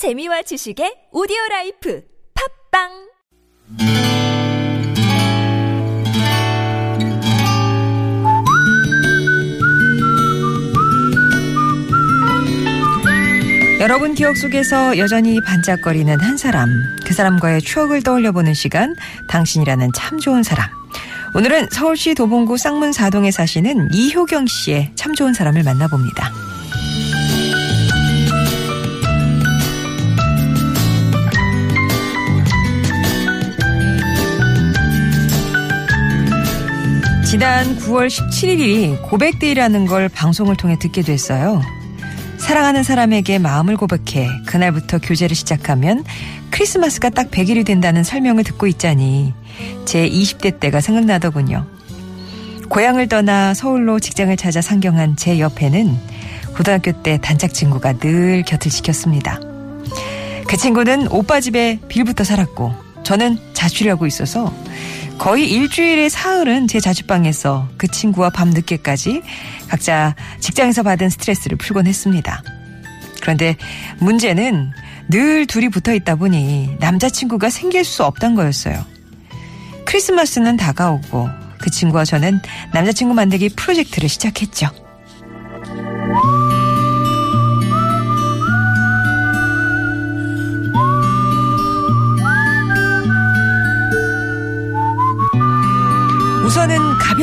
재미와 0.00 0.40
지식의 0.40 1.12
오디오 1.12 1.36
라이프 1.50 2.02
팟빵 2.72 2.88
여러분 13.80 14.14
기억 14.14 14.38
속에서 14.38 14.96
여전히 14.96 15.38
반짝거리는 15.44 16.18
한 16.18 16.38
사람, 16.38 16.70
그 17.04 17.12
사람과의 17.12 17.60
추억을 17.60 18.02
떠올려보는 18.02 18.54
시간, 18.54 18.94
당신이라는 19.28 19.90
참 19.94 20.18
좋은 20.18 20.42
사람. 20.42 20.70
오늘은 21.34 21.68
서울시 21.72 22.14
도봉구 22.14 22.56
쌍문 22.56 22.94
사동에 22.94 23.30
사시는 23.30 23.90
이효경 23.92 24.46
씨의 24.46 24.92
참 24.94 25.14
좋은 25.14 25.34
사람을 25.34 25.62
만나봅니다. 25.62 26.59
지난 37.40 37.78
9월 37.78 38.08
17일이 38.08 39.00
고백데이라는 39.08 39.86
걸 39.86 40.10
방송을 40.10 40.56
통해 40.56 40.78
듣게 40.78 41.00
됐어요. 41.00 41.62
사랑하는 42.36 42.82
사람에게 42.82 43.38
마음을 43.38 43.78
고백해 43.78 44.28
그날부터 44.44 44.98
교제를 44.98 45.34
시작하면 45.34 46.04
크리스마스가 46.50 47.08
딱 47.08 47.30
100일이 47.30 47.64
된다는 47.64 48.04
설명을 48.04 48.44
듣고 48.44 48.66
있자니 48.66 49.32
제 49.86 50.06
20대 50.06 50.60
때가 50.60 50.82
생각나더군요. 50.82 51.66
고향을 52.68 53.08
떠나 53.08 53.54
서울로 53.54 53.98
직장을 53.98 54.36
찾아 54.36 54.60
상경한 54.60 55.16
제 55.16 55.38
옆에는 55.38 55.96
고등학교 56.54 56.92
때 57.02 57.18
단짝 57.22 57.54
친구가 57.54 57.94
늘 58.00 58.42
곁을 58.42 58.70
지켰습니다. 58.70 59.40
그 60.46 60.58
친구는 60.58 61.08
오빠 61.10 61.40
집에 61.40 61.80
빌부터 61.88 62.22
살았고 62.22 62.89
저는 63.02 63.38
자취를 63.54 63.92
하고 63.92 64.06
있어서 64.06 64.52
거의 65.18 65.50
일주일의 65.50 66.08
사흘은 66.08 66.66
제 66.66 66.80
자취방에서 66.80 67.68
그 67.76 67.86
친구와 67.88 68.30
밤늦게까지 68.30 69.22
각자 69.68 70.14
직장에서 70.40 70.82
받은 70.82 71.10
스트레스를 71.10 71.58
풀곤 71.58 71.86
했습니다. 71.86 72.42
그런데 73.20 73.56
문제는 73.98 74.72
늘 75.08 75.46
둘이 75.46 75.68
붙어 75.68 75.92
있다 75.92 76.14
보니 76.16 76.76
남자친구가 76.80 77.50
생길 77.50 77.84
수 77.84 78.04
없단 78.04 78.34
거였어요. 78.34 78.82
크리스마스는 79.84 80.56
다가오고 80.56 81.28
그 81.60 81.70
친구와 81.70 82.04
저는 82.04 82.40
남자친구 82.72 83.12
만들기 83.12 83.50
프로젝트를 83.50 84.08
시작했죠. 84.08 84.70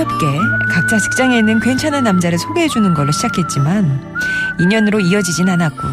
가볍게 0.07 0.27
각자 0.69 0.97
직장에 0.97 1.37
있는 1.37 1.59
괜찮은 1.59 2.03
남자를 2.03 2.37
소개해주는 2.39 2.93
걸로 2.93 3.11
시작했지만 3.11 4.15
인연으로 4.59 4.99
이어지진 5.01 5.49
않았고 5.49 5.87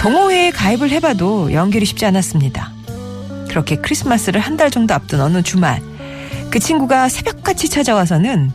동호회에 0.00 0.50
가입을 0.50 0.90
해봐도 0.90 1.52
연결이 1.52 1.84
쉽지 1.84 2.06
않았습니다. 2.06 2.72
그렇게 3.48 3.76
크리스마스를 3.76 4.40
한 4.40 4.56
달 4.56 4.70
정도 4.70 4.94
앞둔 4.94 5.20
어느 5.20 5.42
주말 5.42 5.80
그 6.50 6.58
친구가 6.58 7.08
새벽같이 7.08 7.68
찾아와서는 7.68 8.52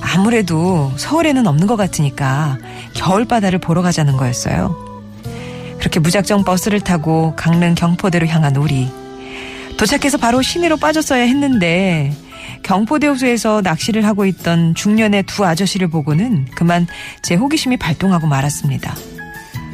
아무래도 0.00 0.92
서울에는 0.96 1.46
없는 1.46 1.66
것 1.66 1.76
같으니까 1.76 2.58
겨울바다를 2.94 3.58
보러 3.58 3.82
가자는 3.82 4.16
거였어요. 4.16 4.76
그렇게 5.78 6.00
무작정 6.00 6.44
버스를 6.44 6.80
타고 6.80 7.34
강릉 7.36 7.74
경포대로 7.74 8.26
향한 8.26 8.56
우리 8.56 8.90
도착해서 9.78 10.18
바로 10.18 10.42
시내로 10.42 10.76
빠졌어야 10.76 11.22
했는데 11.22 12.12
경포대 12.62 13.06
호수에서 13.06 13.60
낚시를 13.62 14.04
하고 14.04 14.26
있던 14.26 14.74
중년의 14.74 15.24
두 15.24 15.44
아저씨를 15.44 15.88
보고는 15.88 16.46
그만 16.54 16.86
제 17.22 17.34
호기심이 17.34 17.76
발동하고 17.76 18.26
말았습니다. 18.26 18.94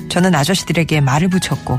저는 0.08 0.34
아저씨들에게 0.34 1.00
말을 1.00 1.28
붙였고 1.28 1.78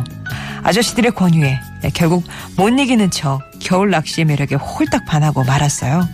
아저씨들의 0.63 1.11
권유에 1.11 1.59
결국 1.93 2.25
못 2.57 2.69
이기는 2.69 3.11
척 3.11 3.41
겨울 3.59 3.91
낚시의 3.91 4.25
매력에 4.25 4.55
홀딱 4.55 5.05
반하고 5.05 5.43
말았어요. 5.43 6.07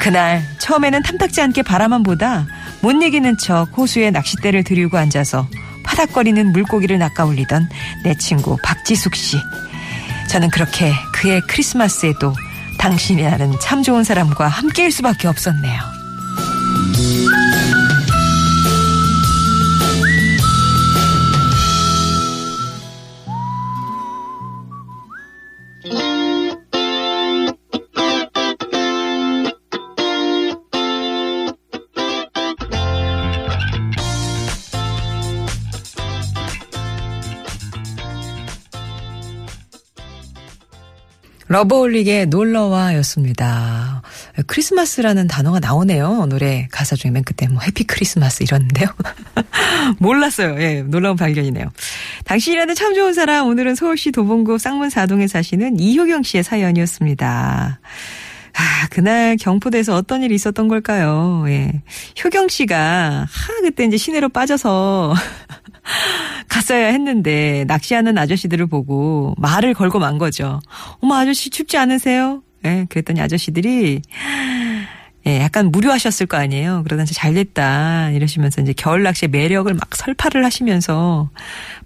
그날 0.00 0.42
처음에는 0.58 1.02
탐탁지 1.02 1.40
않게 1.40 1.62
바라만 1.62 2.02
보다 2.02 2.46
못 2.82 2.92
이기는 2.92 3.36
척 3.38 3.68
호수에 3.76 4.10
낚싯대를 4.10 4.64
들이고 4.64 4.98
앉아서 4.98 5.46
파닥거리는 5.84 6.52
물고기를 6.52 6.98
낚아올리던 6.98 7.68
내 8.04 8.14
친구 8.16 8.56
박지숙 8.62 9.14
씨. 9.14 9.36
저는 10.28 10.50
그렇게 10.50 10.92
그의 11.12 11.40
크리스마스에도 11.48 12.32
당신이라는 12.80 13.60
참 13.60 13.82
좋은 13.82 14.04
사람과 14.04 14.48
함께일 14.48 14.90
수밖에 14.90 15.28
없었네요. 15.28 15.99
러브홀릭의 41.50 42.26
놀러와였습니다. 42.26 44.02
크리스마스라는 44.46 45.26
단어가 45.26 45.58
나오네요. 45.58 46.26
노래 46.26 46.68
가사 46.70 46.94
중에 46.94 47.10
맨 47.10 47.24
끝에 47.24 47.48
뭐 47.48 47.60
해피 47.60 47.82
크리스마스 47.82 48.44
이러는데요. 48.44 48.86
몰랐어요. 49.98 50.62
예, 50.62 50.82
놀라운 50.82 51.16
발견이네요. 51.16 51.66
당신이라는 52.24 52.76
참 52.76 52.94
좋은 52.94 53.14
사람 53.14 53.48
오늘은 53.48 53.74
서울시 53.74 54.12
도봉구 54.12 54.58
쌍문 54.58 54.90
사동에 54.90 55.26
사시는 55.26 55.80
이효경 55.80 56.22
씨의 56.22 56.44
사연이었습니다. 56.44 57.80
아, 58.52 58.86
그날 58.90 59.36
경포대에서 59.36 59.96
어떤 59.96 60.22
일이 60.22 60.36
있었던 60.36 60.68
걸까요? 60.68 61.44
예. 61.48 61.82
효경 62.24 62.46
씨가, 62.46 63.26
하, 63.28 63.60
그때 63.62 63.84
이제 63.84 63.96
시내로 63.96 64.28
빠져서 64.28 65.14
갔어야 66.48 66.88
했는데, 66.88 67.64
낚시하는 67.66 68.18
아저씨들을 68.18 68.66
보고 68.66 69.34
말을 69.38 69.74
걸고 69.74 69.98
만 69.98 70.18
거죠. 70.18 70.60
어머, 71.00 71.16
아저씨 71.16 71.50
춥지 71.50 71.76
않으세요? 71.76 72.42
예, 72.64 72.86
그랬더니 72.88 73.20
아저씨들이, 73.20 74.02
예, 75.26 75.40
약간 75.40 75.70
무료하셨을 75.70 76.26
거 76.26 76.36
아니에요. 76.38 76.82
그러다가 76.84 77.10
잘 77.12 77.34
됐다. 77.34 78.10
이러시면서 78.10 78.62
이제 78.62 78.72
겨울 78.76 79.02
낚시의 79.02 79.28
매력을 79.30 79.72
막 79.74 79.94
설파를 79.94 80.44
하시면서 80.44 81.28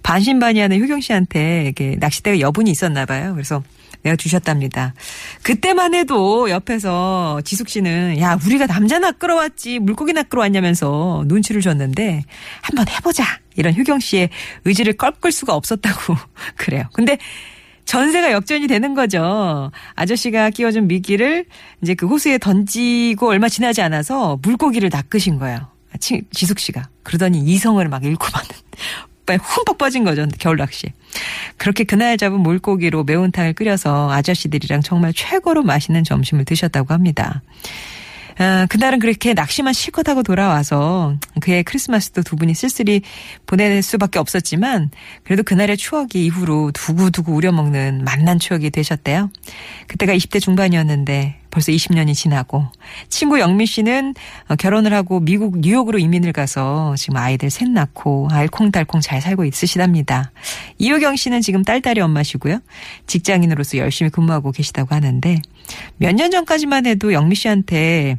반신반의하는 0.03 0.81
효경 0.81 1.01
씨한테 1.01 1.65
이렇게 1.65 1.97
낚싯대가 1.99 2.39
여분이 2.41 2.71
있었나 2.71 3.07
봐요. 3.07 3.33
그래서 3.35 3.63
내가 4.03 4.17
주셨답니다. 4.17 4.95
그때만 5.43 5.95
해도 5.95 6.49
옆에서 6.51 7.41
지숙 7.45 7.69
씨는 7.69 8.21
야 8.21 8.39
우리가 8.45 8.67
남자 8.67 8.99
낚으러 8.99 9.35
왔지 9.35 9.79
물고기 9.81 10.13
낚으러 10.13 10.43
왔냐면서 10.43 11.25
눈치를 11.27 11.61
줬는데 11.61 12.23
한번 12.61 12.87
해보자 12.89 13.25
이런 13.57 13.75
효경 13.77 14.01
씨의 14.01 14.31
의지를 14.65 14.95
꺾을 14.95 15.33
수가 15.33 15.55
없었다고 15.55 16.17
그래요. 16.57 16.85
근데 16.93 17.19
전세가 17.85 18.33
역전이 18.33 18.67
되는 18.67 18.95
거죠. 18.95 19.71
아저씨가 19.95 20.51
끼워준 20.51 20.87
미끼를 20.89 21.45
이제 21.83 21.95
그 21.95 22.07
호수에 22.07 22.39
던지고 22.39 23.29
얼마 23.29 23.49
지나지 23.49 23.83
않아서 23.83 24.39
물고기를 24.43 24.91
낚으신 24.91 25.39
거예요. 25.39 25.69
지숙 26.01 26.59
씨가. 26.59 26.89
그러더니 27.03 27.39
이성을 27.41 27.87
막 27.89 28.05
잃고 28.05 28.27
마는. 28.33 28.49
흠뻑 29.43 29.79
빠진 29.79 30.05
거죠. 30.05 30.27
겨울 30.39 30.59
낚시. 30.59 30.93
그렇게 31.57 31.85
그날 31.85 32.19
잡은 32.19 32.41
물고기로 32.41 33.05
매운탕을 33.05 33.55
끓여서 33.55 34.11
아저씨들이랑 34.11 34.83
정말 34.83 35.13
최고로 35.15 35.63
맛있는 35.63 36.05
점심을 36.05 36.45
드셨다고 36.45 36.93
합니다. 36.93 37.43
아, 38.39 38.67
그날은 38.69 38.99
그렇게 38.99 39.33
낚시만 39.35 39.73
실컷 39.73 40.09
하고 40.09 40.23
돌아와서 40.23 41.17
그의 41.41 41.63
크리스마스도 41.63 42.23
두 42.23 42.37
분이 42.37 42.55
쓸쓸히 42.55 43.03
보낼 43.47 43.83
수밖에 43.83 44.19
없었지만 44.19 44.91
그래도 45.23 45.43
그날의 45.43 45.77
추억이 45.77 46.09
이후로 46.15 46.73
두고두고 46.73 47.33
우려먹는 47.33 48.05
만난 48.05 48.39
추억이 48.39 48.71
되셨대요. 48.71 49.31
그때가 49.87 50.15
20대 50.15 50.41
중반이었는데 50.41 51.41
벌써 51.55 51.71
20년이 51.71 52.15
지나고 52.15 52.67
친구 53.09 53.39
영미 53.39 53.67
씨는 53.67 54.15
어, 54.49 54.57
결혼을 54.57 54.93
하고 54.93 55.21
미국 55.21 55.61
뉴욕으로 55.61 56.01
이민을 56.01 56.33
가서 56.33 56.97
지금 56.99 57.17
아이들 57.17 57.49
셋 57.49 57.69
낳고 57.69 58.29
알콩달콩 58.33 59.01
잘 59.01 59.21
살고 59.21 59.45
있으시답니다. 59.45 60.33
이효경 60.79 61.15
씨는 61.15 61.43
지금 61.43 61.63
딸딸이 61.63 62.01
엄마시고요. 62.01 62.59
직장인으로서 63.07 63.79
열심히 63.79 64.11
근무하고 64.11 64.51
계시다고 64.51 64.97
하는데 64.97 65.41
몇 65.97 66.15
년 66.15 66.31
전까지만 66.31 66.87
해도 66.87 67.13
영미 67.13 67.35
씨한테 67.35 68.19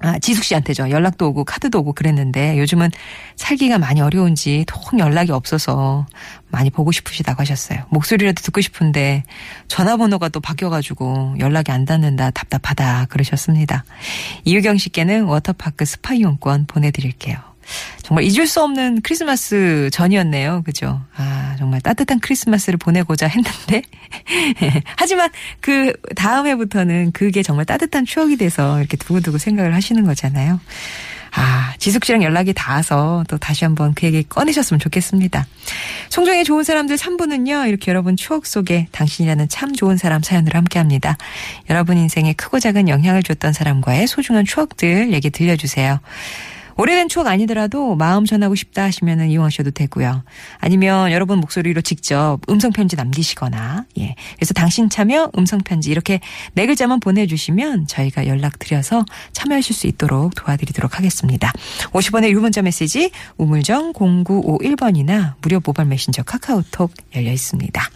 아, 0.00 0.18
지숙 0.18 0.44
씨한테죠. 0.44 0.90
연락도 0.90 1.28
오고 1.28 1.44
카드도 1.44 1.78
오고 1.78 1.94
그랬는데 1.94 2.58
요즘은 2.58 2.90
살기가 3.36 3.78
많이 3.78 4.02
어려운지 4.02 4.64
통 4.66 4.98
연락이 4.98 5.32
없어서 5.32 6.06
많이 6.50 6.68
보고 6.68 6.92
싶으시다고 6.92 7.40
하셨어요. 7.40 7.84
목소리라도 7.88 8.42
듣고 8.42 8.60
싶은데 8.60 9.24
전화번호가 9.68 10.28
또 10.28 10.40
바뀌어가지고 10.40 11.36
연락이 11.38 11.72
안 11.72 11.86
닿는다 11.86 12.32
답답하다 12.32 13.06
그러셨습니다. 13.06 13.84
이유경 14.44 14.76
씨께는 14.76 15.24
워터파크 15.24 15.86
스파 15.86 16.12
이용권 16.12 16.66
보내드릴게요. 16.66 17.38
정말 18.02 18.24
잊을 18.24 18.46
수 18.46 18.62
없는 18.62 19.00
크리스마스 19.02 19.88
전이었네요. 19.92 20.62
그죠? 20.64 21.00
아, 21.16 21.54
정말 21.58 21.80
따뜻한 21.80 22.20
크리스마스를 22.20 22.78
보내고자 22.78 23.26
했는데. 23.26 23.82
하지만 24.96 25.30
그 25.60 25.92
다음 26.16 26.46
해부터는 26.46 27.12
그게 27.12 27.42
정말 27.42 27.64
따뜻한 27.64 28.04
추억이 28.04 28.36
돼서 28.36 28.78
이렇게 28.78 28.96
두고두고 28.96 29.38
생각을 29.38 29.74
하시는 29.74 30.04
거잖아요. 30.04 30.60
아, 31.36 31.74
지숙 31.78 32.04
씨랑 32.04 32.22
연락이 32.22 32.52
닿아서 32.52 33.24
또 33.26 33.38
다시 33.38 33.64
한번 33.64 33.92
그 33.94 34.06
얘기 34.06 34.22
꺼내셨으면 34.22 34.78
좋겠습니다. 34.78 35.46
송정의 36.08 36.44
좋은 36.44 36.62
사람들 36.62 36.96
3부는요, 36.96 37.68
이렇게 37.68 37.90
여러분 37.90 38.16
추억 38.16 38.46
속에 38.46 38.86
당신이라는 38.92 39.48
참 39.48 39.74
좋은 39.74 39.96
사람 39.96 40.22
사연으로 40.22 40.56
함께 40.56 40.78
합니다. 40.78 41.16
여러분 41.70 41.98
인생에 41.98 42.34
크고 42.34 42.60
작은 42.60 42.88
영향을 42.88 43.24
줬던 43.24 43.52
사람과의 43.52 44.06
소중한 44.06 44.44
추억들 44.44 45.12
얘기 45.12 45.30
들려주세요. 45.30 45.98
오래된 46.76 47.08
추억 47.08 47.26
아니더라도 47.26 47.94
마음 47.96 48.24
전하고 48.24 48.54
싶다 48.54 48.84
하시면은 48.84 49.28
이용하셔도 49.28 49.70
되고요. 49.70 50.24
아니면 50.58 51.12
여러분 51.12 51.38
목소리로 51.38 51.80
직접 51.82 52.38
음성 52.48 52.72
편지 52.72 52.96
남기시거나 52.96 53.84
예. 53.98 54.14
그래서 54.36 54.54
당신 54.54 54.88
참여 54.88 55.30
음성 55.38 55.60
편지 55.60 55.90
이렇게 55.90 56.20
네 56.54 56.66
글자만 56.66 57.00
보내 57.00 57.26
주시면 57.26 57.86
저희가 57.86 58.26
연락 58.26 58.58
드려서 58.58 59.04
참여하실 59.32 59.74
수 59.74 59.86
있도록 59.86 60.34
도와드리도록 60.34 60.98
하겠습니다. 60.98 61.52
50원의 61.92 62.30
유문자 62.30 62.62
메시지 62.62 63.10
우물정 63.36 63.92
0951번이나 63.92 65.34
무료 65.40 65.60
모바일 65.64 65.88
메신저 65.88 66.22
카카오톡 66.22 66.92
열려 67.14 67.32
있습니다. 67.32 67.90